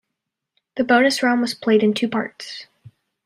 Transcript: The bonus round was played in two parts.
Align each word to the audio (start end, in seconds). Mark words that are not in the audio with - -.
The 0.77 0.83
bonus 0.83 1.21
round 1.21 1.41
was 1.41 1.53
played 1.53 1.83
in 1.83 1.93
two 1.93 2.07
parts. 2.09 2.65